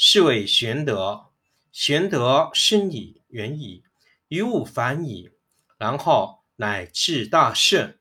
[0.00, 1.30] 是谓玄德，
[1.72, 3.82] 玄德深矣，远矣，
[4.28, 5.32] 于物反矣，
[5.76, 7.98] 然后乃至大圣。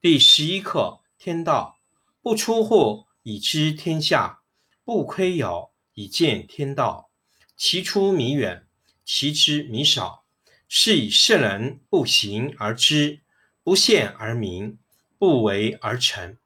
[0.00, 1.78] 第十一课天道，
[2.22, 4.42] 不出户，以知天下；
[4.84, 7.08] 不窥牖，以见天道。
[7.56, 8.66] 其出弥远，
[9.04, 10.24] 其知弥少。
[10.66, 13.20] 是以圣人不行而知，
[13.62, 14.76] 不见而明，
[15.18, 16.36] 不为而成。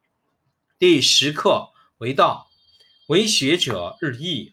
[0.79, 2.51] 第十课为道，
[3.07, 4.53] 为学者日益。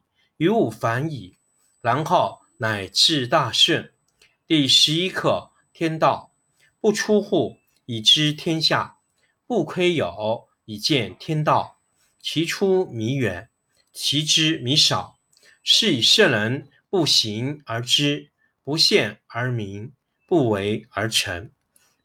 [0.41, 1.37] 于物反矣，
[1.81, 3.93] 然后乃至大顺。
[4.47, 6.33] 第十一课天道，
[6.79, 8.97] 不出户，以知天下；
[9.45, 11.77] 不窥牖，以见天道。
[12.19, 13.51] 其出弥远，
[13.93, 15.19] 其知弥少。
[15.61, 18.31] 是以圣人不行而知，
[18.63, 19.93] 不见而明，
[20.25, 21.51] 不为而成。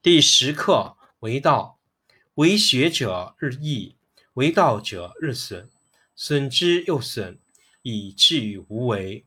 [0.02, 1.78] 第十课为道，
[2.34, 3.96] 为学者日益，
[4.34, 5.70] 为道者日损，
[6.14, 7.38] 损之又损。
[7.88, 9.24] 以至于无为，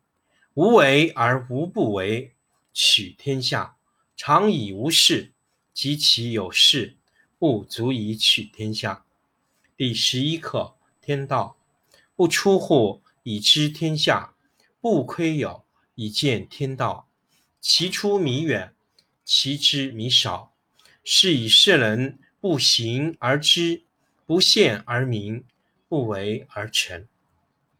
[0.53, 2.33] 无为而无不为，
[2.73, 3.77] 取天下
[4.17, 5.31] 常以无事，
[5.73, 6.97] 及其有事，
[7.37, 9.05] 不足以取天下。
[9.77, 11.55] 第十一课天道，
[12.17, 14.35] 不出户，以知天下；
[14.81, 15.63] 不窥牖，
[15.95, 17.07] 以见天道。
[17.61, 18.73] 其出弥远，
[19.23, 20.53] 其知弥少。
[21.05, 23.83] 是以圣人不行而知，
[24.25, 25.45] 不见而明，
[25.87, 27.07] 不为而成。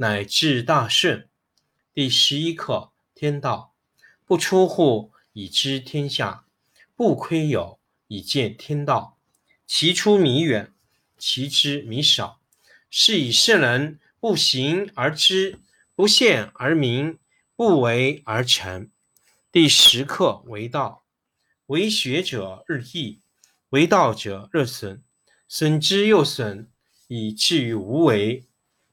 [0.00, 1.28] 乃至大顺。
[1.92, 3.74] 第十一课天道，
[4.24, 6.46] 不出户，以知天下；
[6.96, 7.78] 不窥有，
[8.08, 9.18] 以见天道。
[9.66, 10.72] 其出弥远，
[11.18, 12.40] 其知弥少。
[12.88, 15.58] 是以圣人不行而知，
[15.94, 17.18] 不见而明，
[17.54, 18.88] 不为而成。
[19.52, 21.04] 第十课为道，
[21.66, 23.20] 为学者日益，
[23.68, 25.02] 为道者日损，
[25.46, 26.70] 损之又损，
[27.08, 28.46] 以至于无为。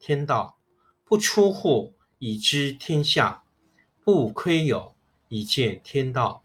[0.00, 0.56] 天道
[1.04, 3.42] 不出户，以知天下；
[4.02, 4.94] 不窥有，
[5.28, 6.42] 以见天道。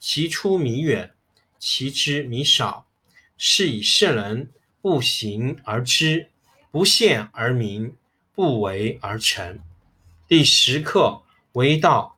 [0.00, 1.14] 其出弥远，
[1.58, 2.86] 其知弥少。
[3.36, 6.30] 是以圣人不行而知，
[6.70, 7.94] 不见而明，
[8.34, 9.60] 不为而成。
[10.26, 11.22] 第十课：
[11.52, 12.16] 为道，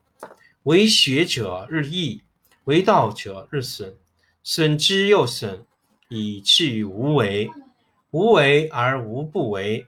[0.63, 2.21] 为学者日益。
[2.63, 3.95] 为道者日损，
[4.43, 5.65] 损之又损，
[6.09, 7.49] 以至于无为。
[8.11, 9.87] 无为而无不为，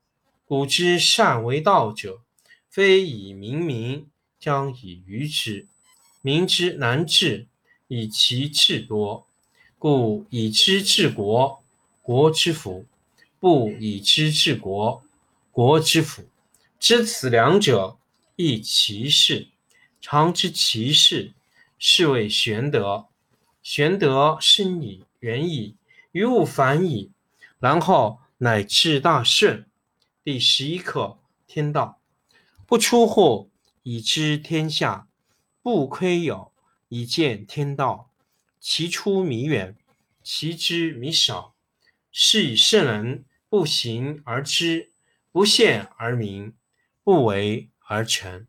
[0.51, 2.19] 古之善为道者，
[2.69, 4.05] 非以明民，
[4.37, 5.65] 将以愚之。
[6.21, 7.47] 民之难治，
[7.87, 9.25] 以其智多。
[9.79, 11.63] 故以知治国，
[12.01, 12.83] 国之福；
[13.39, 15.01] 不以知治国，
[15.53, 16.25] 国之福。
[16.77, 17.97] 知此两者，
[18.35, 19.47] 亦其事。
[20.01, 21.31] 常知其事。
[21.79, 23.05] 是谓玄德，
[23.63, 25.77] 玄德深矣，远矣，
[26.11, 27.09] 于物反矣，
[27.57, 29.65] 然后乃至大顺。
[30.23, 31.99] 第十一课：天道
[32.67, 33.49] 不出户，
[33.81, 35.07] 以知天下；
[35.63, 36.51] 不窥牖，
[36.89, 38.11] 以见天道。
[38.59, 39.75] 其出弥远，
[40.21, 41.55] 其知弥少。
[42.11, 44.91] 是以圣人不行而知，
[45.31, 46.53] 不见而明，
[47.03, 48.45] 不为而成。